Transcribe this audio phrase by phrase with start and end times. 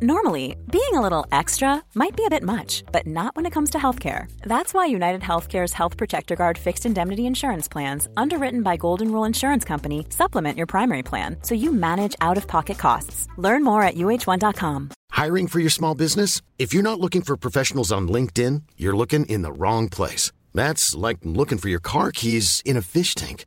[0.00, 3.70] Normally, being a little extra might be a bit much, but not when it comes
[3.70, 4.30] to healthcare.
[4.42, 9.24] That's why United Healthcare's Health Protector Guard fixed indemnity insurance plans, underwritten by Golden Rule
[9.24, 13.26] Insurance Company, supplement your primary plan so you manage out of pocket costs.
[13.38, 14.90] Learn more at uh1.com.
[15.10, 16.42] Hiring for your small business?
[16.60, 20.30] If you're not looking for professionals on LinkedIn, you're looking in the wrong place.
[20.54, 23.46] That's like looking for your car keys in a fish tank.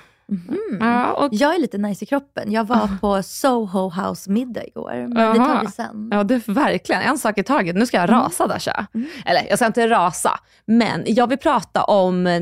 [0.31, 0.77] Mm.
[0.79, 2.51] Ja, och, Jag är lite nice i kroppen.
[2.51, 6.09] Jag var på Soho House middag igår, men det tar vi sen.
[6.11, 7.75] ja, det är verkligen en sak i taget.
[7.75, 8.87] Nu ska jag rasa Dasha.
[9.25, 12.41] Eller jag ska inte rasa, men jag vill prata om eh,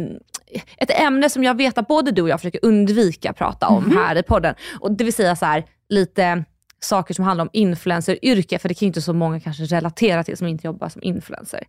[0.77, 3.91] ett ämne som jag vet att både du och jag försöker undvika att prata om
[3.97, 4.55] här i podden.
[4.79, 6.43] Och det vill säga så här, lite
[6.79, 10.37] saker som handlar om influenceryrke, för det kan ju inte så många kanske relatera till
[10.37, 11.63] som inte jobbar som influencer.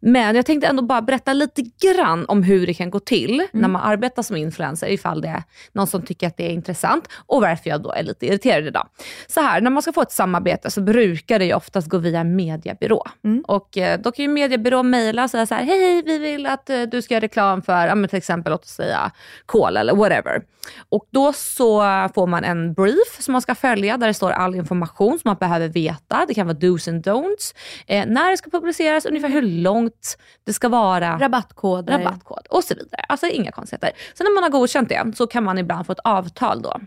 [0.00, 3.68] Men jag tänkte ändå bara berätta lite grann om hur det kan gå till när
[3.68, 7.40] man arbetar som influencer, ifall det är någon som tycker att det är intressant och
[7.40, 8.88] varför jag då är lite irriterad idag.
[9.26, 12.20] Så här, när man ska få ett samarbete så brukar det ju oftast gå via
[12.20, 13.04] en mediebyrå.
[13.46, 16.46] Och eh, då kan ju mediebyrå mejla och säga så här, hej, hej, vi vill
[16.46, 19.10] att eh, du ska göra reklam för, ja, men till exempel låt oss säga
[19.46, 20.42] kol eller whatever.
[20.88, 21.82] Och då så
[22.14, 25.36] får man en brief som man ska följa där det står all information som man
[25.40, 26.24] behöver veta.
[26.28, 27.54] Det kan vara dos and don'ts,
[27.86, 31.98] eh, när det ska publiceras, ungefär hur långt det ska vara Rabattkoder.
[31.98, 33.04] rabattkod och så vidare.
[33.08, 33.90] Alltså inga konstigheter.
[34.14, 36.80] Sen när man har godkänt det så kan man ibland få ett avtal då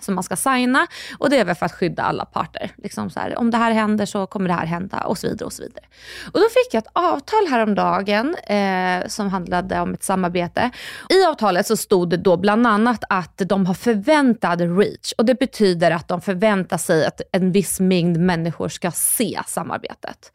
[0.00, 0.86] som man ska signa
[1.18, 2.70] och det är väl för att skydda alla parter.
[2.76, 5.46] Liksom så här, om det här händer så kommer det här hända och så vidare.
[5.46, 5.84] Och så vidare.
[6.32, 10.70] Och då fick jag ett avtal häromdagen eh, som handlade om ett samarbete.
[11.08, 15.34] I avtalet så stod det då bland annat att de har förväntad reach och det
[15.34, 20.32] betyder att de förväntar sig att en viss mängd människor ska se samarbetet.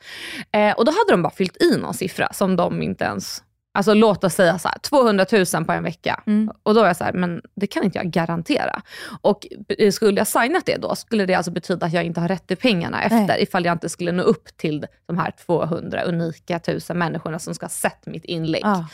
[0.52, 3.44] Eh, och då hade de bara fyllt i någon siffra som de inte ens
[3.76, 6.24] Alltså låt oss säga så här, 200 000 på en vecka.
[6.64, 8.82] Och då är jag så här, men det kan inte jag garantera.
[9.22, 9.48] Och
[9.78, 12.48] eh, skulle jag signat det då, skulle det alltså betyda att jag inte har rätt
[12.48, 13.44] till pengarna efter, Nej.
[13.44, 17.66] ifall jag inte skulle nå upp till de här 200 unika tusen människorna som ska
[17.66, 18.62] ha sett mitt inlägg.
[18.64, 18.88] Ja.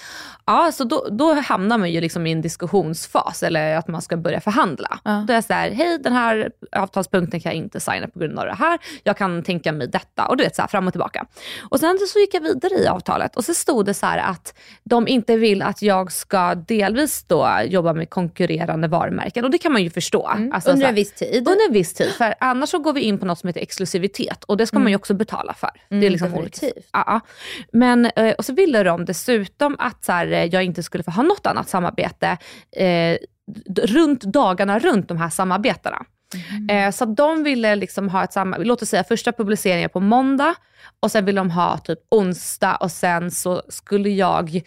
[0.46, 4.18] Ja, så då, då hamnar man ju liksom i en diskussionsfas, eller att man ska
[4.18, 5.00] börja förhandla.
[5.04, 5.24] Ja.
[5.28, 8.40] Då är jag så här, hej den här avtalspunkten kan jag inte signa på grund
[8.40, 8.80] av det här.
[9.04, 10.28] Jag kan tänka mig detta.
[10.28, 11.26] Och du vet, så här, fram och tillbaka.
[11.70, 14.54] Och sen så gick jag vidare i avtalet och så stod det så här att
[14.84, 19.46] de inte vill att jag ska delvis då jobba med konkurrerande varumärken.
[19.46, 20.32] Och det kan man ju förstå.
[20.52, 21.48] Alltså, Under en viss tid.
[21.48, 22.12] under en viss tid.
[22.12, 24.90] För annars så går vi in på något som heter exklusivitet och det ska man
[24.90, 25.70] ju också betala för.
[25.90, 26.50] det är liksom olika.
[26.50, 26.90] definitivt.
[26.94, 27.20] Ja.
[27.74, 31.12] Men, eh, och så ville de dessutom att så här, eh, jag inte skulle få
[31.12, 32.38] ha något annat samarbete
[32.72, 33.18] eh,
[33.82, 36.06] runt dagarna runt de här samarbetena.
[36.70, 40.56] Eh, så de ville liksom ha ett samarbete, låt oss säga första publiceringen på måndag
[41.00, 44.62] och sen ville de ha typ onsdag och sen så skulle jag,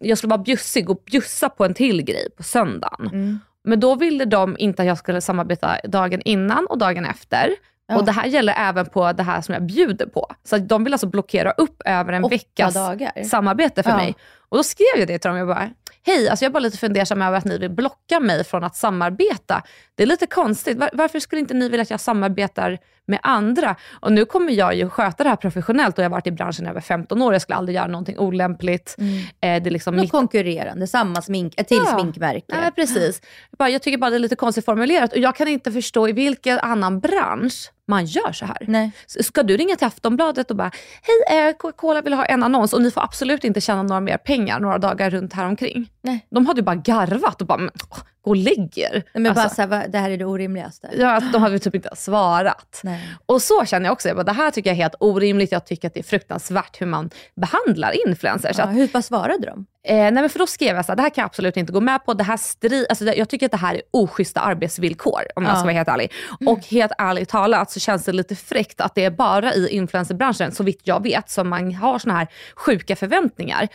[0.00, 3.40] jag skulle vara bjussig och bjussa på en till grej på söndagen.
[3.64, 7.50] Men då ville de inte att jag skulle samarbeta dagen innan och dagen efter.
[7.96, 10.26] Och det här gäller även på det här som jag bjuder på.
[10.44, 13.22] Så de vill alltså blockera upp över en Åtta veckas dagar.
[13.24, 13.96] samarbete för Ja.
[13.96, 14.14] mig.
[14.50, 15.70] Och då skrev jag det till dem, jag bara,
[16.06, 18.76] hej, alltså jag är bara lite fundersam över att ni vill blocka mig från att
[18.76, 19.62] samarbeta.
[19.94, 23.76] Det är lite konstigt, Var, varför skulle inte ni vilja att jag samarbetar med andra?
[24.00, 26.66] Och nu kommer jag ju sköta det här professionellt och jag har varit i branschen
[26.66, 28.96] över 15 år, jag skulle aldrig göra någonting olämpligt.
[28.98, 29.04] Eh,
[29.40, 31.98] det är liksom Något mitt konkurrerande, samma smink, ett till Ja.
[32.00, 32.44] sminkmärke.
[32.48, 33.20] Nej, precis.
[33.50, 36.08] Jag bara, jag tycker bara det är lite konstigt formulerat och jag kan inte förstå
[36.08, 38.58] i vilken annan bransch man gör så här.
[38.68, 38.90] Nej.
[39.06, 40.70] Ska du ringa till Aftonbladet och bara,
[41.02, 44.16] hej eh, Coca-Cola vill ha en annons och ni får absolut inte tjäna några mer
[44.16, 45.90] pengar några dagar runt här omkring.
[46.02, 46.26] Nej.
[46.30, 48.90] De hade ju bara garvat och bara, men, åh, gå och lägg er.
[48.92, 50.88] Nej, men Alltså, bara så här, det här är det orimligaste.
[50.98, 52.80] ja, att de hade typ inte svarat.
[52.82, 53.08] Nej.
[53.26, 55.52] Och så känner jag också, jag bara, det här tycker jag är helt orimligt.
[55.52, 58.58] Jag tycker att det är fruktansvärt hur man behandlar influencers.
[58.58, 59.66] Ja, Att hur vad svarade de?
[59.84, 61.72] Eh, nej men för då skrev jag så här, det här kan jag absolut inte
[61.72, 62.14] gå med på.
[62.14, 65.52] Det här stri- alltså det, jag tycker att det här är oschyssta arbetsvillkor om jag
[65.52, 65.56] Ja.
[65.56, 66.12] ska vara helt ärlig.
[66.46, 70.52] Och helt ärligt talat så känns det lite fräckt att det är bara i influencerbranschen,
[70.52, 73.68] så vitt jag vet, som man har såna här sjuka förväntningar.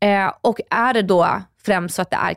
[0.00, 2.34] Eh, och är det då främst för att det är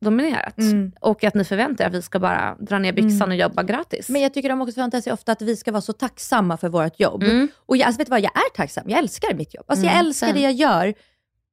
[0.00, 0.54] kvinnodominerat
[1.00, 4.08] och att ni förväntar er att vi ska bara dra ner byxan och jobba gratis.
[4.08, 6.68] Men jag tycker de också förväntar sig ofta att vi ska vara så tacksamma för
[6.68, 7.22] vårt jobb.
[7.22, 7.48] Mm.
[7.66, 8.84] Och jag, alltså vet du vad, jag är tacksam.
[8.86, 9.64] Jag älskar mitt jobb.
[9.68, 10.94] Alltså jag älskar det jag gör.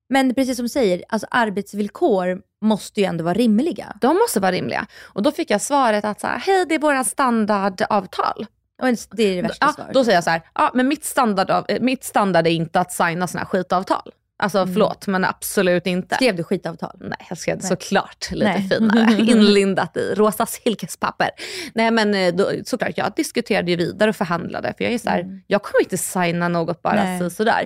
[0.10, 3.98] Men precis som du säger, alltså arbetsvillkor måste ju ändå vara rimliga.
[4.02, 4.88] De måste vara rimliga.
[5.04, 8.46] Och då fick jag svaret att så här, hej det är våra standardavtal.
[8.82, 9.94] Och Det är det värsta Ja, svaret.
[9.94, 13.28] då säger jag så här, ja, men mitt standard, mitt standard är inte att signa
[13.28, 14.12] såna här skitavtal.
[14.40, 14.74] Alltså Mm.
[14.74, 16.16] förlåt, men absolut inte.
[16.16, 16.96] Skrev du skitavtal?
[17.00, 17.68] Nej, jag skrev Nej.
[17.68, 18.70] såklart lite Nej.
[18.70, 21.30] finare, inlindat i rosa silkespapper.
[21.74, 24.74] Nej men eh, då, såklart, jag diskuterade ju vidare och förhandlade.
[24.78, 27.20] För jag är så här, jag kommer inte signa något bara Nej.
[27.20, 27.62] så, sådär.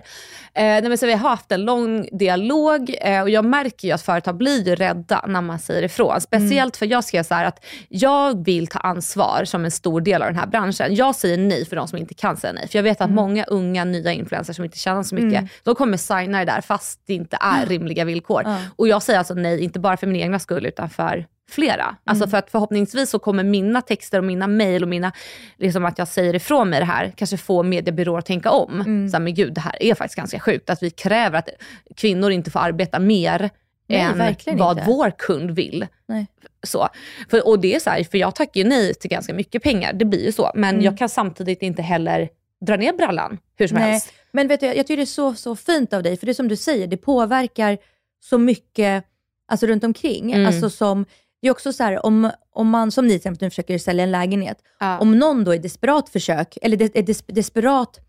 [0.54, 3.94] Eh, nej, men så vi har haft en lång dialog eh, och jag märker ju
[3.94, 6.22] att företag blir ju rädda när man säger ifrån.
[6.22, 10.22] Speciellt för jag skrev så här att jag vill ta ansvar som en stor del
[10.22, 10.96] av den här branschen.
[10.96, 12.68] Jag säger nej för de som inte kan säga nej.
[12.68, 15.98] För jag vet att många unga nya influencers som inte tjänar så mycket, de kommer
[15.98, 18.44] signa det där fast det inte är rimliga villkor.
[18.76, 21.96] Och jag säger alltså nej, inte bara för min egna skull utan för flera.
[22.04, 25.12] Alltså för att förhoppningsvis så kommer mina texter och mina mejl och mina,
[25.58, 28.84] liksom att jag säger ifrån mig det här, kanske få mediebyråer att tänka om.
[29.12, 31.50] Så här, men gud, det här är faktiskt ganska sjukt att vi kräver att
[31.96, 33.50] kvinnor inte får arbeta mer
[33.88, 34.18] Nej, än
[34.58, 34.84] vad inte.
[34.88, 35.88] vår kund vill.
[36.08, 36.28] Nej.
[36.64, 36.88] Så.
[37.30, 39.94] För, och det är så här, för jag tackar ju nej till ganska mycket pengar,
[39.94, 40.52] det blir ju så.
[40.56, 40.86] Men Mm.
[40.86, 42.30] jag kan samtidigt inte heller
[42.66, 44.14] dra ner brallan hur som Nej, helst.
[44.34, 46.34] Men vet du, jag tycker det är så, så fint av dig, för det är
[46.34, 47.78] som du säger, det påverkar
[48.24, 49.06] så mycket
[49.48, 50.32] alltså, runt omkring.
[50.32, 50.48] Mm.
[50.48, 51.06] Alltså, som,
[51.42, 54.04] det är också så här, om, om man, som ni till exempel nu försöker sälja
[54.04, 55.00] en lägenhet, Ja.
[55.00, 58.00] om någon då i desperat försök, eller ett des, desperat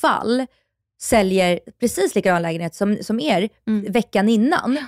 [0.00, 0.46] fall,
[1.00, 3.92] säljer precis likadan lägenhet som, som er Mm.
[3.92, 4.78] veckan innan,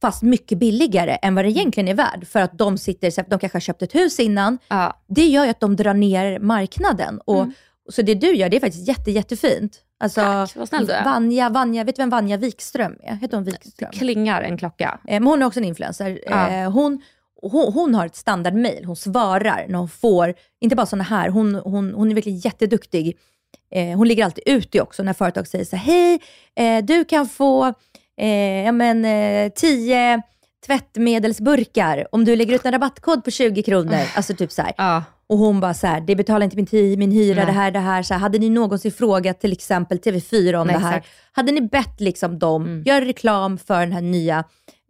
[0.00, 3.56] fast mycket billigare än vad det egentligen är värd, för att de sitter, de kanske
[3.56, 5.02] har köpt ett hus innan, Ja.
[5.08, 7.20] det gör ju att de drar ner marknaden.
[7.24, 7.52] Och, Mm.
[7.88, 9.80] Så det du gör, det är faktiskt jätte, jättefint.
[9.98, 11.04] Alltså, Tack, vad snäll du är.
[11.04, 13.14] Vanja, Vanja, vet du vem Vanja Wikström är?
[13.14, 13.90] Heter hon Wikström?
[13.90, 14.98] Klingar en klocka.
[15.08, 16.18] Eh, Men hon är också en influencer.
[16.26, 16.48] Ja.
[16.48, 17.02] Eh, Hon,
[17.42, 18.84] hon, hon har ett standardmail.
[18.84, 23.18] Hon svarar när hon får, inte bara sådana här, hon, hon, hon är verkligen jätteduktig.
[23.74, 26.18] Eh, hon ligger alltid ute också när företag säger så hej,
[26.56, 27.74] eh, du kan få
[28.20, 30.22] eh, ja, men, eh, 10
[30.66, 33.98] tvättmedelsburkar om du lägger ut en rabattkod på 20 kronor.
[34.16, 34.72] Alltså typ så här.
[34.76, 35.02] Ja.
[35.28, 37.46] Och hon bara så här, det betalar inte min, tid, min hyra, Nej.
[37.46, 38.02] det här, det här.
[38.02, 38.20] Så här.
[38.20, 40.96] Hade ni någonsin frågat till exempel TV4 om Nej, det här?
[40.98, 41.12] exakt.
[41.32, 42.82] Hade ni bett liksom dem, Mm.
[42.86, 44.44] gör reklam för den här nya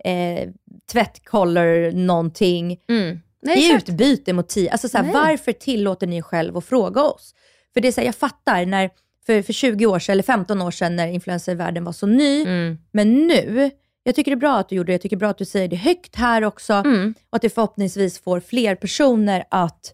[0.05, 0.49] eh,
[0.93, 3.21] tvättcolor någonting Mm.
[3.43, 3.89] Nej, i exakt.
[3.89, 4.71] utbyte mot tio.
[4.73, 5.13] Alltså så här, Nej.
[5.15, 7.35] varför tillåter ni er själv att fråga oss?
[7.75, 8.91] För det är så här, jag fattar när,
[9.27, 12.79] för, för 20 år sedan eller 15 år sedan när influencervärlden var så ny, Mm.
[12.93, 13.71] men nu,
[14.03, 15.39] jag tycker det är bra att du gjorde det, jag tycker det är bra att
[15.39, 17.15] du säger det högt här också, Mm.
[17.31, 19.93] och att det förhoppningsvis får fler personer att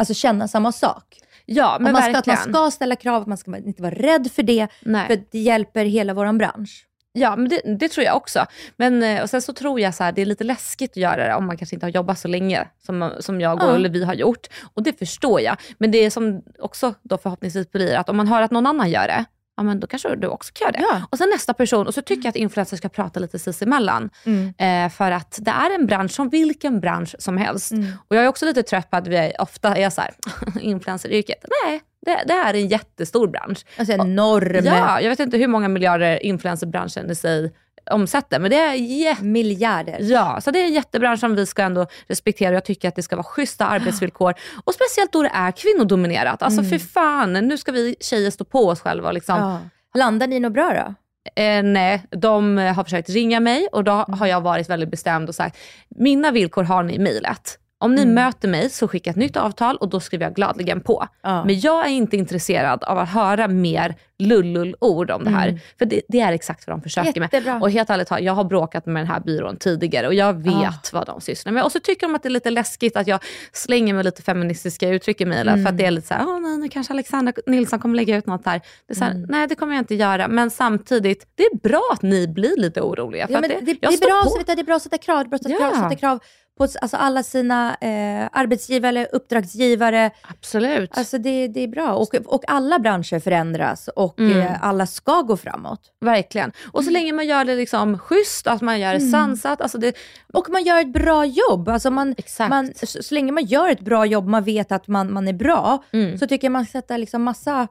[0.00, 1.04] alltså, känna samma sak.
[1.46, 2.38] Ja, men att, man ska, verkligen.
[2.38, 5.06] att man ska ställa krav, att man ska inte vara rädd för det, Nej.
[5.06, 6.86] för det hjälper hela vår bransch.
[7.12, 8.46] Ja, men det, det tror jag också.
[8.76, 11.26] Men, eh, och sen så tror jag så här, det är lite läskigt att göra
[11.26, 13.74] det om man kanske inte har jobbat så länge som, som jag och Ja.
[13.74, 14.46] eller vi har gjort.
[14.74, 15.56] Och det förstår jag.
[15.78, 18.90] Men det är som också då förhoppningsvis blir att om man hör att någon annan
[18.90, 19.24] gör det,
[19.60, 20.94] ja men då kanske du också kan göra det.
[20.94, 21.02] Ja.
[21.10, 24.10] Och sen nästa person, och så tycker jag att influencers ska prata lite sinsemellan.
[24.58, 27.72] Eh, för att det är en bransch som vilken bransch som helst.
[27.72, 27.92] Mm.
[28.08, 30.14] Och jag är också lite trött på att vi ofta är så här,
[30.60, 31.44] influenceryrket.
[31.64, 33.64] Nej, det, det är en jättestor bransch.
[33.78, 37.52] Alltså enorm Ja, jag vet inte hur många miljarder influencerbranschen i sig
[37.90, 39.98] omsätter, men det är jätte miljarder.
[40.00, 42.54] Ja, så det är en jättebransch som vi ska ändå respektera.
[42.54, 44.34] Jag tycker att det ska vara schyssta arbetsvillkor.
[44.64, 46.42] Och speciellt då det är kvinnodominerat.
[46.42, 49.12] Alltså för fan, nu ska vi tjejer stå på oss själva.
[49.12, 49.38] Liksom.
[49.38, 49.58] Ja.
[49.98, 50.94] Landar ni något bra då?
[51.42, 55.34] Eh, nej, de har försökt ringa mig och då har jag varit väldigt bestämd och
[55.34, 55.58] sagt,
[55.88, 57.58] mina villkor har ni i mejlet.
[57.82, 61.06] Om ni möter mig så skicka ett nytt avtal och då skriver jag gladeligen på.
[61.22, 61.44] Ja.
[61.44, 65.60] Men jag är inte intresserad av att höra mer lullull-ord om det här.
[65.78, 67.52] För det, det är exakt vad de försöker Jättebra.
[67.52, 67.62] med.
[67.62, 70.72] Och helt ärligt jag har bråkat med den här byrån tidigare och jag vet Ah.
[70.92, 71.64] vad de sysslar med.
[71.64, 73.20] Och så tycker de att det är lite läskigt att jag
[73.52, 75.62] slänger med lite feministiska uttryck i mejlen.
[75.64, 78.26] För att det är lite såhär, åh nej, nu kanske Alexandra Nilsson kommer lägga ut
[78.26, 78.60] något här.
[78.86, 80.28] Det är så här, Nej, det kommer jag inte göra.
[80.28, 83.26] Men samtidigt, det är bra att ni blir lite oroliga.
[83.26, 84.98] För Ja, att men det, det, det, är bra, du, det är bra att sätta
[84.98, 85.58] krav, det är bra att sätta, Ja.
[85.70, 86.18] krav, sätta krav
[86.60, 90.10] på alltså, alla sina eh, arbetsgivare uppdragsgivare.
[90.22, 90.98] Absolut.
[90.98, 91.92] Alltså det, det är bra.
[91.94, 94.38] Och, och alla branscher förändras och Mm.
[94.38, 95.80] eh, alla ska gå framåt.
[96.00, 96.52] Verkligen.
[96.72, 99.60] Och så länge man gör det liksom schysst, att man gör det sansat.
[99.60, 99.96] Alltså det,
[100.32, 101.68] Och man gör ett bra jobb.
[101.68, 102.50] Alltså man, Exakt.
[102.50, 105.32] man, så, så länge man gör ett bra jobb, man vet att man, man är
[105.32, 106.18] bra, Mm.
[106.18, 107.68] så tycker jag man sätta liksom massa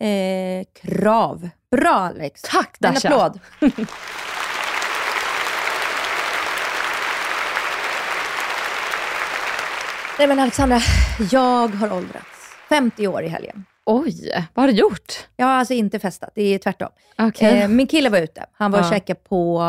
[0.00, 1.48] eh, krav.
[1.70, 2.42] Bra Alex!
[2.42, 3.08] Tack En Dasha.
[3.08, 3.40] applåd.
[10.18, 10.80] Nej men Alexandra,
[11.30, 12.26] jag har åldrats.
[12.68, 13.64] 50 år i helgen.
[13.86, 15.12] Oj, vad har du gjort?
[15.36, 16.88] Jag har alltså inte festat, det är tvärtom.
[17.18, 17.58] Okej.
[17.62, 18.44] Eh, min kille var ute.
[18.52, 18.90] Han var och Ja.
[18.90, 19.62] käkade på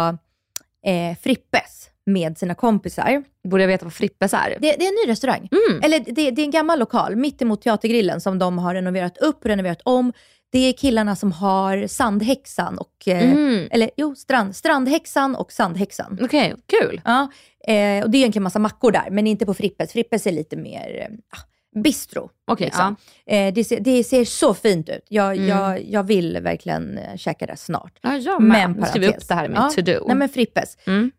[0.86, 3.24] eh, Frippes med sina kompisar.
[3.44, 4.50] Borde jag veta vad Frippes är?
[4.50, 5.50] Det, det är en ny restaurang.
[5.70, 5.84] Mm.
[5.84, 9.38] Eller det, det är en gammal lokal, mitt emot Teatergrillen, som de har renoverat upp
[9.40, 10.14] och renoverat om.
[10.56, 13.68] Det är killarna som har Sandhäxan och, eh, Mm.
[13.72, 16.20] eller jo, strand, Strandhäxan och Sandhäxan.
[16.22, 17.02] Okej, kul.
[17.06, 17.22] Ja,
[17.68, 19.92] eh, och det är egentligen massa mackor där, men inte på Frippes.
[19.92, 22.30] Frippes är lite mer, eh, bistro.
[22.48, 22.96] Okej, liksom.
[23.26, 25.06] eh, det, ser, det ser så fint ut.
[25.10, 25.48] Jag, Mm.
[25.48, 28.00] jag, jag vill verkligen käka det snart.
[28.02, 28.88] Ja, jag Men med.
[28.88, 29.28] Skriv upp parentes.
[29.28, 30.04] det här i min Ja, to-do.
[30.08, 30.78] Nej men Frippes.
[30.88, 31.12] Mm.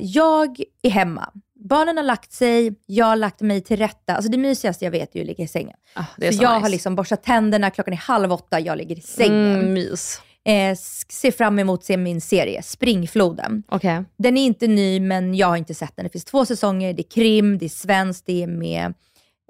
[0.00, 1.32] Jag är hemma.
[1.72, 4.14] Barnen har lagt sig, jag har lagt mig till rätta.
[4.14, 5.76] Alltså det mysigaste jag vet är ju att ligga i sängen.
[5.94, 6.46] Ah, så så jag nice.
[6.46, 9.54] har liksom borstat tänderna, klockan är halv åtta, jag ligger i sängen.
[9.54, 10.20] Mm, mys.
[10.44, 10.76] Eh,
[11.08, 13.62] ser fram emot se min serie, Springfloden.
[13.68, 14.04] Okej.
[14.18, 16.04] Den är inte ny, men jag har inte sett den.
[16.04, 18.94] Det finns två säsonger, det är krim, det är svenskt, det är med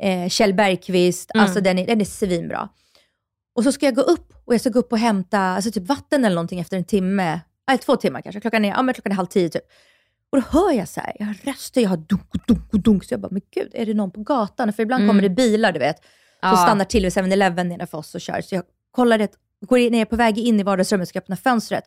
[0.03, 1.31] eh, Kjell Bergqvist.
[1.35, 1.45] Mm.
[1.45, 2.69] Alltså den är, den är svinbra.
[3.57, 5.89] Och så ska jag gå upp och jag ska gå upp och hämta alltså typ
[5.89, 7.41] vatten eller någonting efter en timme.
[7.69, 8.41] Nej, två timmar kanske.
[8.41, 9.65] Klockan är, ja, men klockan är halv tio typ.
[10.33, 13.05] Och då hör jag så här, jag hör röster, jag hör dunk, dunk, dunk.
[13.05, 14.73] Så jag bara, men gud, är det någon på gatan?
[14.73, 15.11] För ibland Mm.
[15.11, 16.09] kommer det bilar, du vet, som
[16.41, 16.57] Ja.
[16.57, 18.41] stannar till vid 7-Eleven nedanför oss och kör.
[18.41, 19.33] Så jag kollar det,
[19.67, 21.85] går ner på väg in i vardagsrummet ska öppna fönstret.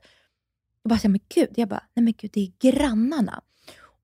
[0.84, 3.42] Och bara, så här, men gud, jag bara, nej men gud, det är grannarna.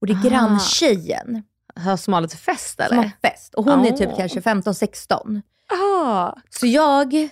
[0.02, 0.30] Och det är Ah.
[0.30, 1.44] granntjejen
[1.76, 3.12] Har som har lite fest som har eller?
[3.22, 3.54] fest.
[3.56, 4.18] Och hon är typ Oh.
[4.18, 5.42] kanske 15-16.
[5.68, 6.34] Ah.
[6.50, 7.30] Så jag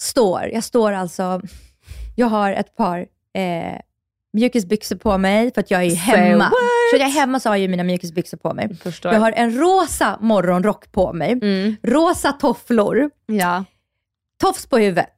[0.00, 1.40] står, jag står alltså,
[2.16, 2.98] jag har ett par
[3.32, 3.80] eh,
[4.34, 6.50] mjukisbyxor på mig för att jag är hemma.
[6.90, 8.76] Så jag är hemma så har jag mina mjukisbyxor på mig.
[8.76, 9.12] Förstår.
[9.12, 11.76] Jag har en rosa morgonrock på mig, Mm.
[11.82, 13.64] rosa tofflor, Ja.
[14.40, 15.10] tofs på huvudet.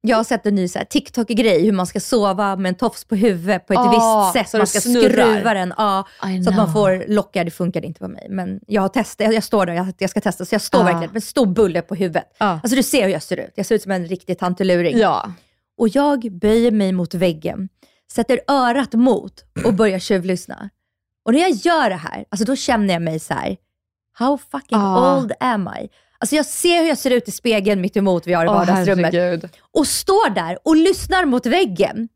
[0.00, 3.66] Jag har sett en ny TikTok-grej hur man ska sova med en tofs på huvudet
[3.66, 3.90] på ett Ah,
[4.32, 4.50] visst sätt.
[4.50, 5.32] så Man ska snurrar.
[5.32, 5.74] skruva den.
[5.76, 6.06] Ja,
[6.44, 7.44] så att man får lockar.
[7.44, 8.26] Det funkade inte på mig.
[8.30, 9.34] Men jag har testat.
[9.34, 10.44] Jag, står där, jag, jag ska testa.
[10.44, 10.82] Så jag står Ah.
[10.82, 12.24] verkligen med en stor bulle på huvudet.
[12.38, 12.46] Ja.
[12.62, 13.52] Alltså du ser hur jag ser ut.
[13.54, 14.98] Jag ser ut som en riktig tanteluring.
[14.98, 15.32] Ja.
[15.78, 17.68] Och jag böjer mig mot väggen,
[18.12, 19.32] sätter örat mot
[19.64, 20.70] och börjar tjuvlyssna.
[21.24, 23.56] Och när jag gör det här, alltså då känner jag mig så här:
[24.18, 25.16] how fucking Ah.
[25.18, 25.88] old am I?
[26.18, 29.14] Alltså jag ser hur jag ser ut i spegeln mitt emot vi har i vardagsrummet
[29.14, 29.48] herregud.
[29.74, 32.08] och står där och lyssnar mot väggen.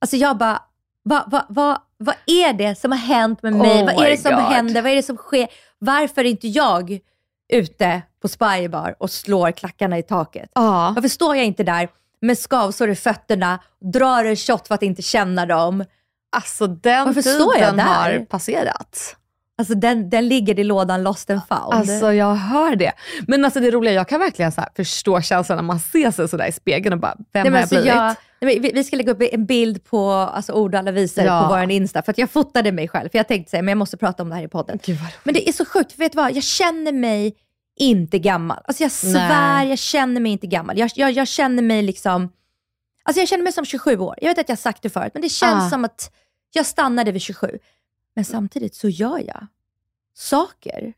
[0.00, 0.62] Alltså jag bara,
[1.02, 3.82] vad va, va, vad är det som har hänt med mig?
[3.82, 4.40] Oh vad är det som God.
[4.42, 4.82] händer?
[4.82, 5.48] Vad är det som sker?
[5.78, 6.98] Varför är inte jag
[7.52, 10.50] ute på Spybar och slår klackarna i taket?
[10.54, 10.92] Ja.
[10.94, 11.88] Varför står jag inte där
[12.26, 13.58] med skavsår i fötterna,
[13.92, 15.84] drar en shot för att inte känna dem?
[16.36, 17.84] Alltså den Varför tiden där?
[17.84, 19.16] har passerat.
[19.58, 21.74] Alltså den, den ligger i lådan lost and found.
[21.74, 22.92] Alltså jag hör det.
[23.28, 26.46] Men alltså det roliga, jag kan verkligen så förstå känslan när man ser sig sådär
[26.46, 27.94] i spegeln och bara, vem Nej, har men jag alltså blivit?
[27.94, 31.42] jag, nej, vi, vi ska lägga upp en bild på alltså, ord alla visor Ja.
[31.42, 33.08] på vår Insta, för att jag fotade mig själv.
[33.08, 34.78] För jag tänkte säga, men jag måste prata om det här i podden.
[35.24, 36.32] Men det är så sjukt, för vet du vad?
[36.32, 37.34] Jag känner mig
[37.76, 38.62] inte gammal.
[38.64, 39.68] Alltså jag svär, Nej.
[39.68, 40.78] jag känner mig inte gammal.
[40.78, 42.32] Jag, jag, jag känner mig liksom,
[43.04, 44.14] alltså jag känner mig som 27 år.
[44.20, 45.70] Jag vet att jag sagt det förut, men det känns Ah.
[45.70, 46.10] som att
[46.52, 47.58] jag stannade vid 27.
[48.16, 49.46] Men samtidigt så gör jag
[50.14, 50.92] saker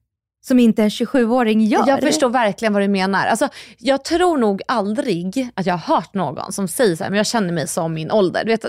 [0.47, 1.89] som inte en 27-åring gör.
[1.89, 3.27] Jag förstår verkligen vad du menar.
[3.27, 7.17] Alltså, jag tror nog aldrig att jag har hört någon som säger så här, men
[7.17, 8.45] jag känner mig som min ålder.
[8.45, 8.63] Du vet,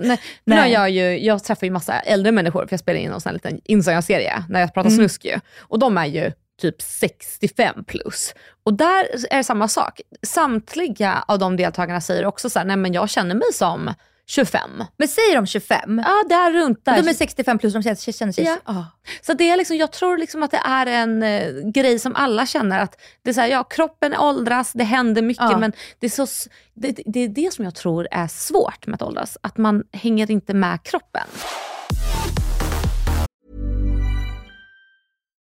[0.45, 3.21] när, har jag, ju, jag träffar ju massa äldre människor, för jag spelar in en
[3.21, 4.97] sån här liten Instagram-serie när jag pratar Mm.
[4.99, 5.39] snusk ju.
[5.59, 8.33] Och de är ju typ 65 plus.
[8.63, 10.01] Och där är det samma sak.
[10.21, 13.93] Samtliga av de deltagarna säger också så här, nej men jag känner mig som
[14.29, 14.83] 25.
[14.97, 16.03] Men säger de 25?
[16.05, 17.03] Ja, där runt där.
[17.03, 18.43] De är 65 plus, de känner känner sig...
[18.43, 18.57] Ja.
[18.63, 18.83] Ah.
[19.21, 22.45] Så det är liksom, jag tror liksom att det är en eh, grej som alla
[22.45, 22.79] känner.
[22.79, 25.57] att det är så här, ja, Kroppen åldras, det händer mycket Ja.
[25.57, 29.01] men det är, så, det, det är det som jag tror är svårt med att
[29.01, 29.37] åldras.
[29.41, 31.27] Att man hänger inte med kroppen.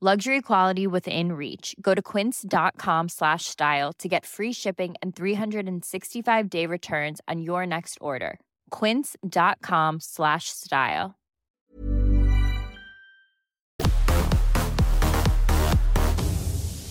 [0.00, 1.74] Luxury quality within reach.
[1.80, 7.66] Go to quince.com slash style to get free shipping and 365 day returns on your
[7.66, 8.38] next order.
[8.70, 11.14] Quince.com slash style.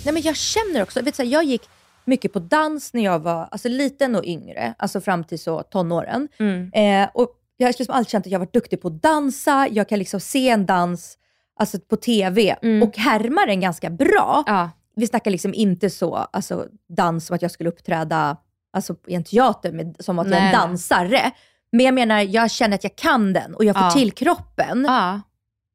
[0.05, 1.69] Nej, men jag känner också, vet du, jag gick
[2.05, 6.27] mycket på dans när jag var alltså, liten och yngre, alltså fram till så tonåren.
[6.73, 9.89] Eh, och jag har liksom alltid känt att jag varit duktig på att dansa, jag
[9.89, 11.17] kan liksom se en dans
[11.57, 14.43] alltså, på TV och härma den ganska bra.
[14.47, 14.69] Ja.
[14.95, 18.37] Vi snackar liksom inte så alltså, dans som att jag skulle uppträda
[18.73, 20.53] alltså, i en teater med, som att jag är en Nej.
[20.53, 21.31] dansare.
[21.71, 23.91] Men jag menar, jag känner att jag kan den och jag får Ja.
[23.91, 24.85] till kroppen.
[24.87, 25.21] Ja.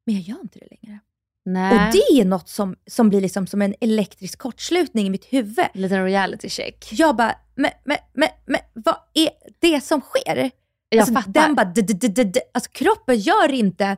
[0.05, 0.99] Men jag gör inte det längre.
[1.45, 1.71] Nej.
[1.73, 5.65] Och det är något som, som blir liksom som en elektrisk kortslutning i mitt huvud.
[5.73, 6.87] Liten reality check.
[6.91, 10.51] Jag bara, men, men, men, men vad är det som sker?
[10.89, 11.31] Jag alltså, fattar.
[11.31, 13.97] Den bara, d- d- d- alltså kroppen gör inte,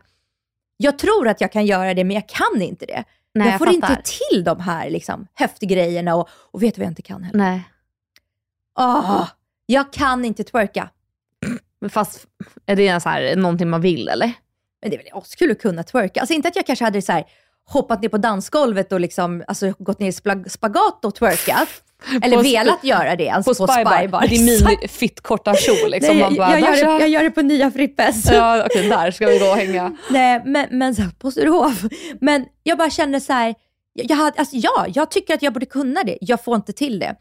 [0.77, 3.03] jag tror att jag kan göra det men jag kan inte det.
[3.34, 3.91] Nej, jag jag får fattar.
[3.91, 7.39] inte till de här liksom, höftgrejerna och, och vet du vad jag inte kan heller?
[7.39, 7.63] Nej.
[8.79, 9.29] Åh,
[9.65, 10.89] jag kan inte twerka.
[11.82, 12.27] Men fast,
[12.65, 14.34] är det så här, någonting man vill eller?
[14.82, 16.20] Men det är väl askul att kunna twerka.
[16.20, 17.25] Alltså inte att jag kanske hade så här,
[17.67, 21.67] hoppat ner på dansgolvet och liksom, alltså, gått ner i spagat och twerkat.
[22.24, 23.29] Eller På velat göra det.
[23.29, 24.69] Alltså På Spybar, med din Exakt.
[24.81, 26.17] mini fitt korta kjol liksom.
[26.17, 28.25] Nej, bara, jag, jag, "Där gör så." det, jag gör det på nya Frippes.
[28.31, 29.98] Ja okej, där ska vi gå och hänga.
[30.10, 31.84] Nej, men, men så här, på Sturehof.
[32.22, 33.55] Men jag bara känner så här,
[33.93, 36.17] jag, hade, alltså, ja, jag tycker att jag borde kunna det.
[36.22, 37.15] Jag får inte till det.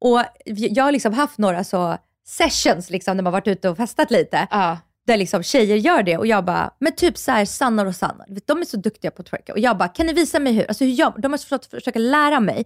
[0.00, 4.10] Och jag har liksom haft några så sessions liksom, när man varit ute och festat
[4.10, 4.46] lite.
[4.50, 4.78] Ja.
[5.06, 8.24] Där liksom tjejer gör det och jag bara, men typ så här Sanna och Sanna,
[8.46, 9.52] de är så duktiga på att twerka.
[9.52, 10.66] Och jag bara, kan ni visa mig hur?
[10.68, 12.64] Alltså hur gör De har försökt försöka lära mig.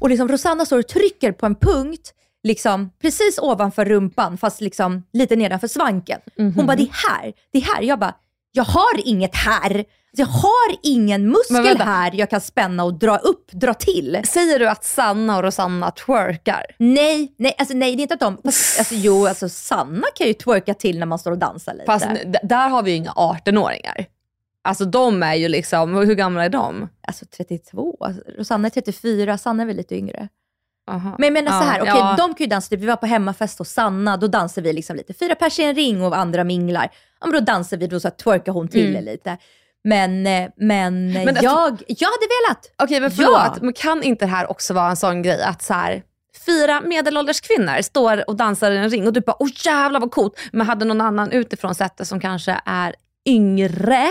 [0.00, 2.12] Och liksom Rosanna står och trycker på en punkt,
[2.42, 6.20] liksom precis ovanför rumpan, fast liksom lite nedanför svanken.
[6.36, 7.82] Hon bara, det är här, det är här.
[7.82, 8.14] Jag bara,
[8.52, 9.84] jag har inget här.
[10.16, 14.22] Jag har ingen muskel här jag kan spänna och dra upp, dra till.
[14.26, 16.62] Säger du att Sanna och Rosanna twerkar?
[16.78, 20.26] Nej, nej, alltså nej, det är inte att de, fast, alltså, jo, alltså Sanna kan
[20.26, 21.86] ju twerka till när man står och dansar lite.
[21.86, 22.06] Fast
[22.42, 24.06] där har vi ju inga 18-åringar.
[24.64, 26.88] Alltså de är ju liksom, hur gamla är de?
[27.06, 30.28] Alltså 32, alltså, Rosanna är 34, Sanna är väl lite yngre.
[30.90, 31.14] Aha.
[31.18, 32.14] Men jag menar så Ja, här, okej ja.
[32.18, 34.96] de kan ju dansa, typ, vi var på hemmafest hos Sanna, då dansar vi liksom
[34.96, 36.90] lite, fyra pers i en ring och andra minglar.
[37.20, 39.04] Ja men då dansar vi, då så här, twerkar hon till Mm.
[39.04, 39.36] lite.
[39.84, 42.70] Men, eh, men, Men alltså- jag, jag hade velat.
[42.82, 43.56] Okej men förlåt, Ja.
[43.60, 46.02] men kan inte det här också vara en sån grej att så här,
[46.46, 50.10] fyra medelålders kvinnor står och dansar i en ring och du bara åh jävlar vad
[50.10, 50.34] coolt.
[50.52, 52.94] Men hade någon annan utifrån sett det som kanske är
[53.26, 54.08] yngre,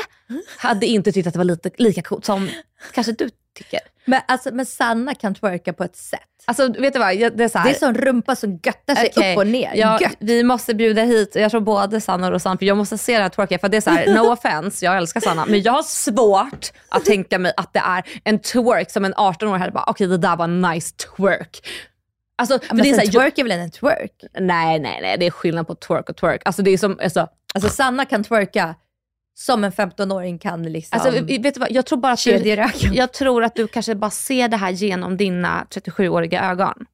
[0.58, 2.50] hade inte tyckt att det var lite, lika coolt som
[2.94, 3.80] kanske du tycker.
[4.06, 6.20] Men, alltså, men Sanna kan twerka på ett sätt.
[6.46, 8.96] Alltså vet du vad, jag- det är så här, Det är som rumpa som göttar
[8.96, 9.72] sig Okej, upp och ner.
[9.76, 10.16] Ja, Gött.
[10.20, 13.22] vi måste bjuda hit, jag tror både Sanna och Rosanna, för jag måste se det
[13.22, 13.60] här twerka.
[13.60, 17.06] För det är så här, no offense, jag älskar Sanna, men jag har svårt att
[17.06, 20.36] tänka mig att det är en twerk som en 18-åring hade bara, okej det där
[20.36, 21.68] var en nice twerk.
[22.38, 24.12] Alltså, för Men det är sen så här, twerk är väl en twerk?
[24.40, 26.42] nej, nej, nej, det är skillnad på twerk och twerk.
[26.46, 28.76] Alltså det är som, alltså, Alltså Sanna kan twerka
[29.34, 33.14] som en 15-åring kan liksom alltså vet du vad, jag tror bara att du, jag
[33.14, 36.86] tror att du kanske bara ser det här genom dina 37-åriga ögon.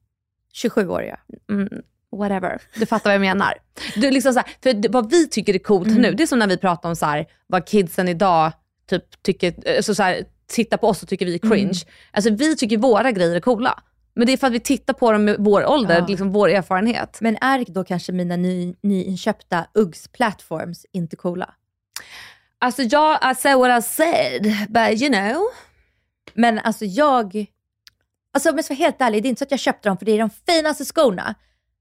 [0.52, 1.16] 27 år ja.
[1.54, 1.68] Mm,
[2.16, 2.60] whatever.
[2.74, 3.54] Du fattar vad jag menar.
[3.96, 6.02] Du, liksom så här, för det, vad vi tycker är coolt Mm.
[6.02, 8.52] nu, det är som när vi pratar om så här, vad kidsen idag
[8.90, 11.62] typ, tycker, alltså så här, tittar på oss och tycker vi är cringe.
[11.62, 11.94] Mm.
[12.12, 13.82] Alltså vi tycker våra grejer är coola.
[14.14, 16.06] Men det är för att vi tittar på dem med vår ålder, Ja.
[16.06, 17.18] liksom vår erfarenhet.
[17.20, 21.54] Men är då kanske mina ny, nyinköpta Uggs platforms inte coola?
[22.58, 25.42] Alltså jag, I say what I said, but you know.
[26.34, 27.46] Men alltså jag,
[28.34, 29.98] alltså om jag ska vara helt ärlig, det är inte så att jag köpte dem
[29.98, 31.34] för det är de finaste skorna.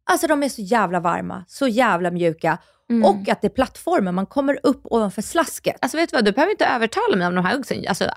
[0.10, 2.58] Alltså de är så jävla varma, så jävla mjuka.
[3.06, 5.76] Och att det är plattformen, man kommer upp ovanför slasket.
[5.82, 7.86] Alltså vet du vad, du behöver inte övertala mig om de här uggsen.
[7.88, 8.12] Alltså,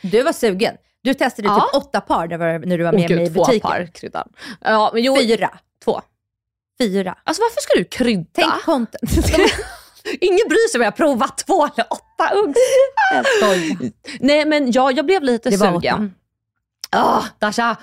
[0.00, 0.76] Du var sugen.
[1.02, 1.60] Du testade Ja.
[1.60, 3.70] typ åtta par var- när du var med mig i gud, två butiken.
[3.70, 4.28] par kryddan.
[4.60, 5.58] Ja, men jo, Fyra.
[5.84, 6.00] två.
[6.78, 7.18] Fyra.
[7.24, 8.30] Alltså varför ska du krydda?
[8.32, 9.02] Tänk content.
[10.20, 12.30] Ingen bryr sig om jag har provat två eller åtta
[13.36, 13.92] skojar.
[14.20, 16.14] Nej men jag, jag blev lite Det sugen.
[16.90, 17.76] Ah, Dasha.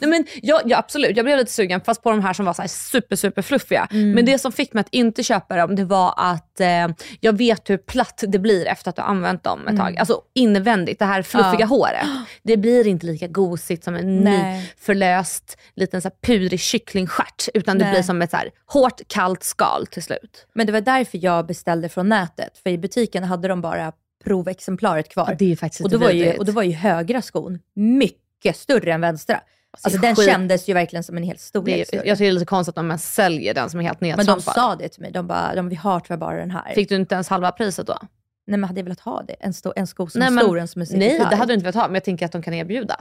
[0.00, 2.52] Nej, men jag, jag, absolut, jag blev lite sugen fast på de här som var
[2.52, 3.88] så här super super fluffiga.
[3.90, 4.10] Mm.
[4.12, 6.88] Men det som fick mig att inte köpa dem det var att eh,
[7.20, 9.96] jag vet hur platt det blir efter att du har använt dem ett tag.
[9.98, 11.60] Alltså invändigt, det här fluffiga Mm.
[11.60, 11.66] Ja.
[11.66, 12.06] håret.
[12.42, 14.58] Det blir inte lika gosigt som en Nej.
[14.58, 17.48] ny förlöst liten så här purig kycklingstjärt.
[17.54, 17.92] Utan det Nej.
[17.94, 20.46] blir som ett så här hårt kallt skal till slut.
[20.54, 22.58] Men det var därför jag beställde från nätet.
[22.62, 23.92] För i butiken hade de bara
[24.24, 25.36] provexemplaret kvar.
[25.38, 28.92] det är faktiskt och, då var ju, och då var ju högra skon mycket större
[28.92, 29.40] än vänstra.
[29.82, 32.06] Alltså den skit- kändes ju verkligen som en hel Det storlek är, större.
[32.08, 34.16] jag tycker det är lite konstigt om man säljer den som är helt Men de
[34.16, 34.54] nedtrampad.
[34.54, 35.10] sa det till mig.
[35.12, 36.72] De bara, de, vi har tyvärr bara den här.
[36.74, 37.98] Fick du inte ens halva priset då?
[38.46, 39.36] Nej men hade jag velat ha det?
[39.40, 41.30] En, sto, en sko som Nej, är men- stor, en som är Nej, gitarr?
[41.30, 42.96] det hade du inte velat ha, men jag tänker att de kan erbjuda.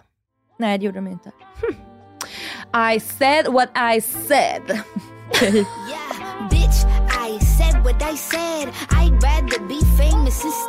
[0.60, 1.32] Nej det gjorde de inte.
[2.96, 4.62] I said what I said.
[5.42, 6.80] Yeah, bitch,
[7.30, 8.68] I said what I said.
[8.90, 10.69] I'd rather be famous instead.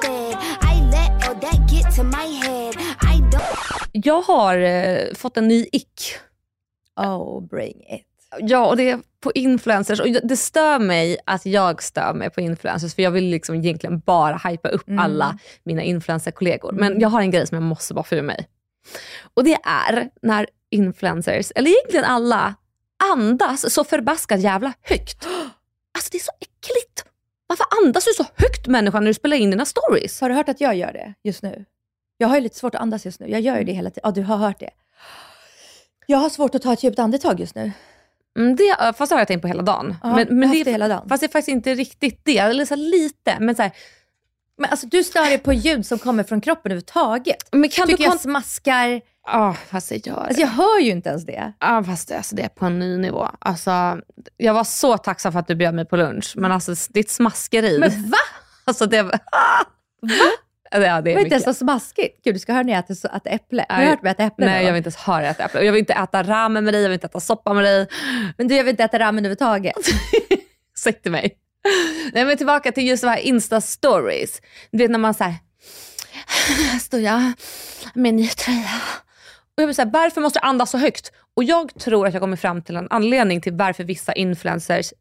[4.04, 6.02] Jag har eh, fått en ny ick.
[6.96, 8.06] Oh, bring it.
[8.38, 10.00] Ja, och det är på influencers.
[10.00, 13.98] Och det stör mig att jag stör mig på influencers, för jag vill liksom egentligen
[14.00, 14.98] bara hypa upp Mm.
[14.98, 16.72] alla mina influencerkollegor.
[16.72, 18.48] Men jag har en grej som jag måste bara få ur mig.
[19.34, 22.54] Och det är när influencers, eller egentligen alla,
[23.12, 25.26] andas så förbaskat jävla högt.
[25.94, 27.04] Alltså det är så äckligt.
[27.46, 30.20] Varför andas du så högt människa när du spelar in dina stories?
[30.20, 31.64] Har du hört att jag gör det just nu?
[32.20, 33.28] Jag har ju lite svårt att andas just nu.
[33.28, 34.00] Jag gör ju det hela tiden.
[34.04, 34.70] Ja, du har hört det.
[36.06, 37.72] Jag har svårt att ta ett djupt andetag just nu.
[38.38, 39.96] Mm, det, fast det har jag tänkt på hela dagen.
[40.02, 41.08] Ja, jag har haft det hela dagen.
[41.08, 42.38] Fast det är faktiskt inte riktigt det.
[42.38, 43.36] Eller så lite.
[43.40, 43.72] Men, så här,
[44.58, 47.48] Men alltså du stör dig på ljud som kommer från kroppen överhuvudtaget.
[47.52, 48.10] men kan Tycker du...
[48.10, 49.00] jag smaskar.
[49.26, 50.20] Ja, fast jag gör det.
[50.20, 51.52] Alltså jag hör ju inte ens det.
[51.60, 53.28] Ja, fast det, alltså, det är på en ny nivå.
[53.38, 53.98] Alltså,
[54.36, 57.78] jag var så tacksam för att du bjöd mig på lunch, men alltså ditt smaskeri.
[57.78, 58.18] Men va?
[58.64, 59.18] Alltså det var...
[60.00, 60.30] Va?
[60.70, 62.24] Ja, det är inte ens så smaskigt.
[62.24, 63.66] Gud, du ska höra när jag äter, så- äter äpple.
[63.68, 64.66] Har du hört mig äta äpple Nej, nu?
[64.66, 65.62] jag vill inte ens höra äta äpple.
[65.64, 67.86] Jag vill inte äta ramen med dig, jag vill inte äta soppa med dig.
[68.38, 69.74] Men du, jag vill inte äta ramen överhuvudtaget.
[70.78, 71.36] Säg till mig.
[72.12, 74.40] Nej, men tillbaka till just de här Insta-stories.
[74.72, 75.34] Du vet när man säger
[76.72, 77.32] här står jag
[77.94, 78.80] med en ny tröja.
[79.56, 81.12] Och jag blir så här, varför måste jag andas så högt?
[81.36, 84.92] Och jag tror att jag kommer fram till en anledning till varför vissa influencers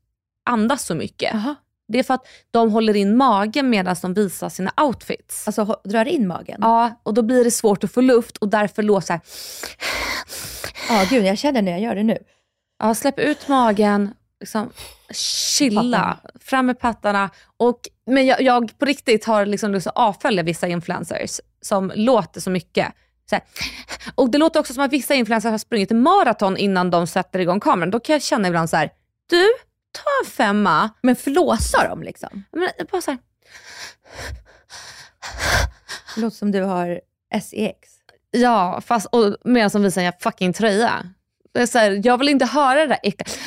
[0.45, 1.33] andas så mycket.
[1.33, 1.55] Jaha.
[1.89, 5.47] Det är för att de håller in magen medan de visar sina outfits.
[5.47, 6.57] Alltså drar in magen?
[6.61, 9.21] Ja, och då blir det svårt att få luft och därför låter så här,
[10.89, 12.17] Ja, gud, jag känner när jag gör det nu.
[12.79, 14.69] Ja, släpp ut magen, liksom,
[15.13, 16.17] chilla, Pattarna.
[16.39, 17.29] fram med pattarna.
[17.57, 22.49] Och, men jag, jag på riktigt har liksom liksom avfölja vissa influencers som låter så
[22.49, 22.87] mycket.
[23.29, 23.43] Så här.
[24.15, 27.59] Och Det låter också som att vissa influencers har sprungit maraton innan de sätter igång
[27.59, 27.91] kameran.
[27.91, 28.89] Då kan jag känna ibland så här,
[29.29, 29.45] du,
[29.91, 30.89] ta en femma.
[31.01, 32.43] Men flåsar de liksom?
[32.51, 33.19] Men, bara så här,
[36.15, 37.01] Det låter som du har
[37.41, 37.89] SEX.
[38.31, 41.05] ja, fast och, medan de visar en fucking tröja.
[41.53, 43.37] Det är så här, jag vill inte höra det där äckliga.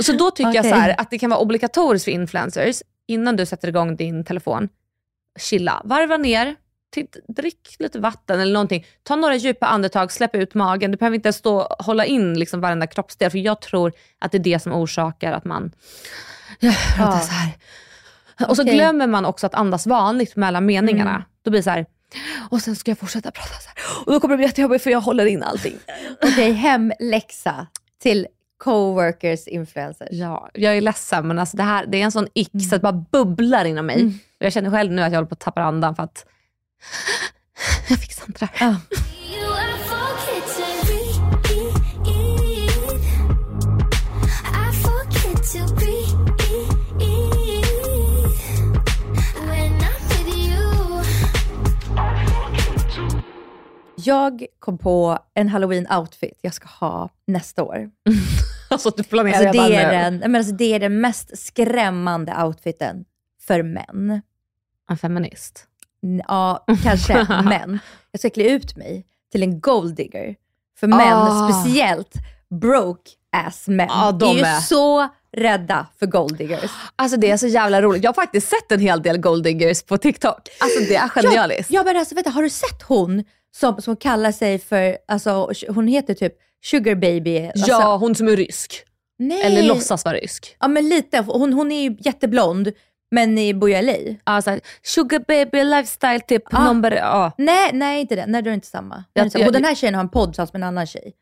[0.00, 0.70] Så då tycker jag Okej.
[0.72, 4.68] så här, att det kan vara obligatoriskt för influencers, innan du sätter igång din telefon,
[5.38, 6.56] chilla, varva ner,
[7.28, 8.86] drick lite vatten eller någonting.
[9.02, 10.90] Ta några djupa andetag, släpp ut magen.
[10.90, 14.38] Du behöver inte stå och hålla in liksom varenda kroppsdel, för jag tror att det
[14.38, 15.72] är det som orsakar att man
[16.60, 17.52] ja, låter så här.
[18.48, 21.10] Och så glömmer man också att andas vanligt mellan meningarna.
[21.10, 21.22] Mm.
[21.42, 21.86] Då blir det så här,
[22.50, 24.04] och sen ska jag fortsätta prata så här.
[24.06, 25.74] Och då kommer det bli jättejobbigt för jag håller in allting.
[26.22, 27.66] Okej, hemläxa
[28.02, 28.26] till
[28.58, 30.08] coworkers influencers.
[30.10, 32.80] Ja, jag är ledsen men alltså det, här, det är en sån ick så att
[32.82, 34.00] det bara bubblar inom mig.
[34.00, 34.18] Mm.
[34.38, 36.26] Jag känner själv nu att jag håller på att tappa andan för att
[37.88, 37.98] jag
[38.38, 38.70] det här.
[38.70, 38.76] Ja.
[54.04, 57.90] Jag kom på en halloween-outfit jag ska ha nästa år.
[58.70, 63.04] Alltså du planerar Alltså, det, är den, men alltså, det är den mest skrämmande outfiten
[63.40, 64.22] för män.
[64.90, 65.67] En feminist.
[66.28, 67.78] Ja, kanske, men
[68.12, 70.34] jag ska klä ut mig till en golddigger.
[70.80, 71.48] För män, Ah.
[71.62, 72.12] speciellt
[72.60, 73.10] broke
[73.46, 74.60] ass män, Ja, de är ju är.
[74.60, 76.70] så rädda för golddiggers.
[76.96, 78.02] Alltså det är så jävla roligt.
[78.04, 80.48] Jag har faktiskt sett en hel del golddiggers på TikTok.
[80.60, 81.70] Alltså det är genialiskt.
[81.70, 83.24] Ja, men alltså, vänta, har du sett hon
[83.56, 86.32] som, som kallar sig för, alltså, hon heter typ
[86.64, 87.46] sugar baby?
[87.46, 88.82] Alltså, Ja, hon som är rysk.
[89.18, 89.42] nej.
[89.42, 90.56] Eller låtsas vara rysk.
[90.60, 91.18] Ja, men lite.
[91.18, 92.72] Hon, hon är ju jätteblond,
[93.10, 94.14] men ni bor ju i LA.
[94.24, 96.42] Alltså, sugar baby lifestyle typ.
[96.54, 96.64] Ah.
[96.64, 97.32] Number, ja.
[97.38, 98.26] Nej, nej inte det.
[98.26, 98.94] Nej, det är inte samma.
[98.96, 99.46] Det Jag- inte samma.
[99.46, 101.12] och den här tjejen har en podd tillsammans med en annan tjej.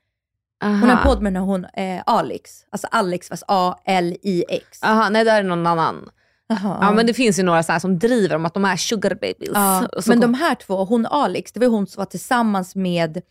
[0.63, 2.51] Hon har en podd med hon, eh, Alex.
[2.71, 4.83] Alltså Alex fast A-L-I-X.
[4.83, 6.09] Aha, nej, där är någon annan.
[6.49, 6.79] Jaha.
[6.81, 9.11] Ja, men det finns ju några så här som driver om att de är sugar
[9.15, 9.51] babies.
[9.55, 13.23] Ja, så men de här två, hon Alex, det var hon som var tillsammans med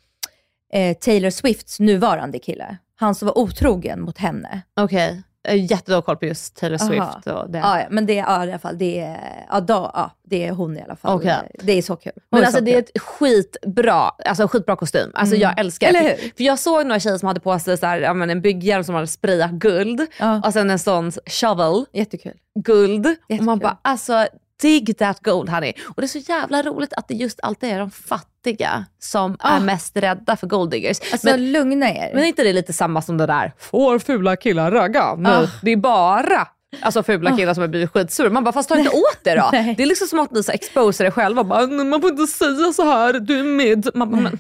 [0.73, 2.77] eh, Taylor Swifts nuvarande kille.
[2.95, 4.61] Han som var otrogen mot henne.
[4.79, 6.87] Okej, har jättedålig koll på just Taylor Aha.
[6.89, 7.27] Swift.
[7.27, 7.57] Och det.
[7.57, 10.77] Ja, men det, ja, i alla fall, det, är, ja, då, ja, det är hon
[10.77, 11.15] i alla fall.
[11.15, 11.51] Okej.
[11.59, 12.11] Det är så kul.
[12.15, 12.91] Hon Men är alltså så det är kul.
[12.95, 15.11] ett skitbra, alltså skitbra kostym.
[15.13, 16.15] Alltså jag älskar Eller hur?
[16.37, 18.95] För jag såg några tjejer som hade på sig så här, men en bygghjälm som
[18.95, 20.41] hade sprayat guld Ja.
[20.45, 22.33] och sen en sån shovel, Jättekul.
[22.59, 23.05] guld.
[23.05, 23.45] Och Jättekul.
[23.45, 24.27] man bara alltså
[24.61, 25.73] dig that gold honey.
[25.85, 29.55] Och det är så jävla roligt att det just alltid är de fattiga som Ah.
[29.55, 30.97] är mest rädda för golddiggers.
[31.11, 32.11] Alltså men, lugna er.
[32.13, 35.15] men är inte det lite samma som det där, får fula killar ragga?
[35.15, 35.47] Nej, Ah.
[35.61, 36.47] det är bara
[36.81, 38.29] Alltså fula killar som har blivit skitsura.
[38.29, 39.49] Man bara, fast ta inte åt det då.
[39.51, 41.43] Det är liksom som att ni så exposerar er själva.
[41.43, 43.89] Bara, "Nej, man får inte säga så här, du är med.
[43.95, 44.39] Man bara, men,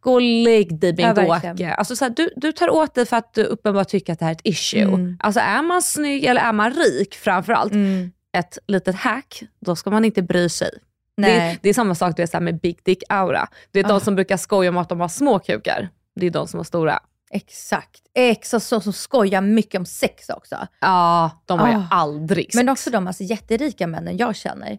[0.00, 1.54] gå och lägg dig Ja, verkligen.
[1.56, 1.74] Åke.
[1.74, 4.24] Alltså, så här, du, du tar åt dig för att du uppenbart tycker att det
[4.24, 4.82] här är ett issue.
[4.82, 5.16] Mm.
[5.20, 8.10] Alltså är man snygg eller är man rik framförallt, Mm.
[8.38, 10.70] Ett litet hack, då ska man inte bry sig.
[11.16, 11.58] Det, Nej.
[11.62, 13.48] det är samma sak du vet, så med big dick aura.
[13.70, 13.88] Det är Ah.
[13.88, 15.88] de som brukar skoja om att de har små kukar.
[16.14, 16.98] Det är de som har stora.
[17.30, 18.00] Exakt.
[18.14, 20.56] Exakt, så, som skojar mycket om sex också.
[20.80, 21.86] Ja, de har ju Ah.
[21.90, 22.70] aldrig Men sex.
[22.80, 24.78] också de alltså, jätterika männen jag känner,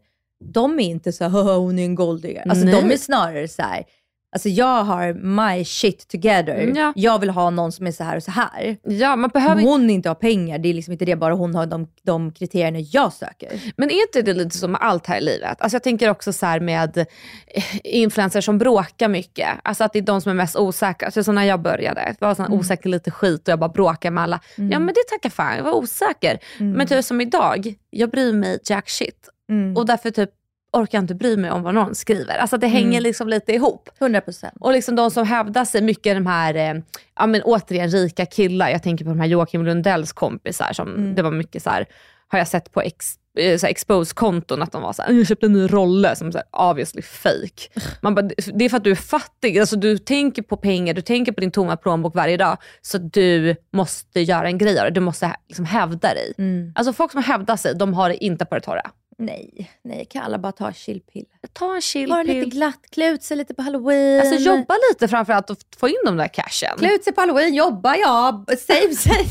[0.54, 2.50] de är inte så här, hon är en golddigger.
[2.50, 2.74] Alltså Nej.
[2.82, 3.84] de är snarare så här,
[4.32, 6.56] alltså jag har my shit together.
[6.56, 6.94] Mm, ja.
[6.96, 8.78] Jag vill ha någon som är så här och så här.
[8.84, 11.66] Ja, man behöver hon inte har pengar, det är liksom inte det, bara hon har
[11.66, 13.74] de, de kriterierna jag söker.
[13.78, 15.62] Men är inte det lite som med allt här i livet?
[15.62, 19.50] Alltså jag tänker också så här med eh, influencers som bråkar mycket.
[19.64, 21.06] Alltså att det är de som är mest osäkra.
[21.06, 22.60] Alltså som när jag började, jag var sån Mm.
[22.60, 24.40] osäker lite skit och jag bara bråkade med alla.
[24.56, 26.40] Ja men det tackar fan, jag var osäker.
[26.58, 29.30] Men typ som idag, jag bryr mig jack shit.
[29.50, 29.78] Mm.
[29.78, 30.30] Och därför typ
[30.74, 32.38] orkar inte bry mig om vad någon skriver.
[32.38, 33.04] Alltså det hänger Mm.
[33.04, 33.90] liksom lite ihop.
[34.00, 34.54] 100 procent.
[34.60, 36.82] Och liksom de som hävdar sig, mycket de här, eh,
[37.16, 38.70] ja men återigen rika killar.
[38.70, 41.16] Jag tänker på de här Joakim Lundells kompisar som, Mm.
[41.16, 41.86] det var mycket så här,
[42.28, 45.54] har jag sett på ex, eh, expose-konton att de var så här, jag köpte en
[45.54, 47.70] ny rolle som så här, obviously fake.
[48.02, 51.02] Man bara, det är för att du är fattig, alltså du tänker på pengar, du
[51.02, 52.58] tänker på din tomma plånbok varje dag.
[52.82, 56.34] Så du måste göra en grej av det, du måste liksom hävda dig.
[56.38, 56.72] Mm.
[56.76, 58.92] Alltså folk som hävdar sig, de har det inte på det torra.
[59.20, 61.26] Nej, nej, kan alla bara ta chillpill?
[61.54, 64.20] Ta en chill Ta det lite glatt, klä ut sig lite på halloween.
[64.20, 66.78] Alltså jobba lite framförallt och få in de där cashen.
[66.78, 69.30] Klä ut sig på halloween, jobba ja, save sig.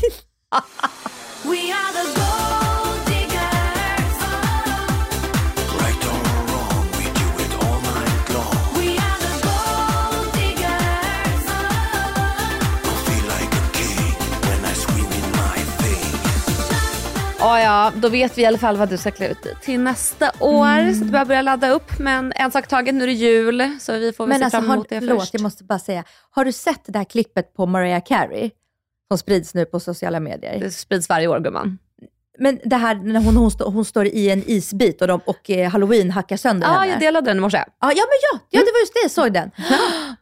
[1.43, 2.58] Right
[17.39, 19.79] Ja, ja, då vet vi i alla fall vad du ska klä ut dig till
[19.79, 20.67] nästa år.
[20.67, 20.95] Mm.
[20.95, 21.99] Så du börjar börja ladda upp.
[21.99, 23.77] Men en sak taget, nu är det jul.
[23.79, 25.33] Så vi får väl Men se alltså, fram har, emot det förlåt, först.
[25.33, 26.03] jag måste bara säga.
[26.31, 28.51] Har du sett det här klippet på Mariah Carey?
[29.11, 30.59] Som sprids nu på sociala medier.
[30.59, 31.77] Det sprids varje år gumman.
[32.39, 35.69] Men det här när hon, hon, hon står i en isbit och, de, och eh,
[35.71, 36.91] halloween hackar sönder Ja, henne.
[36.91, 37.57] jag delade den i morse.
[37.57, 38.99] Ja, ja, men ja, ja, det var just det.
[39.03, 39.51] Jag såg den.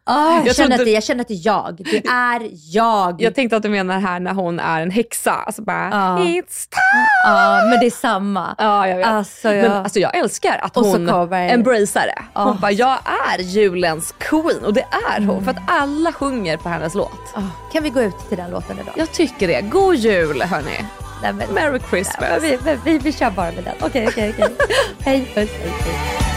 [0.10, 1.76] Ah, jag, Jag känner att det, jag känner att det är jag.
[1.92, 3.22] Det är jag.
[3.22, 5.32] Jag tänkte att du menar här när hon är en häxa.
[5.34, 6.18] Alltså bara, Ja.
[6.18, 7.08] it's time.
[7.24, 8.56] Ja, men det är samma.
[8.58, 9.08] Ja, jag vet.
[9.08, 9.70] Alltså, jag...
[9.70, 12.24] Men alltså jag älskar att Och hon embracear det.
[12.34, 12.58] Hon Ja.
[12.62, 12.98] bara, jag
[13.36, 14.66] är julens queen.
[14.66, 14.86] Och det
[15.18, 15.44] är hon.
[15.44, 17.34] För att alla sjunger på hennes låt.
[17.36, 18.94] Ah, kan vi gå ut till den låten idag?
[18.98, 19.62] Jag tycker det.
[19.62, 20.86] God jul hörni.
[21.22, 22.44] Nej, men, Merry Christmas.
[22.44, 23.76] vi, vi, vi, vi kör bara med den.
[23.82, 24.56] Okej, okej, okej.
[25.00, 26.37] Hej, puss, hej, hej.